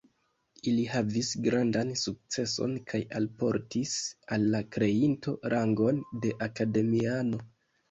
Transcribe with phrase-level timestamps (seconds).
[0.69, 3.93] Ili havis grandan sukceson kaj alportis
[4.39, 7.47] al la kreinto rangon de akademiano.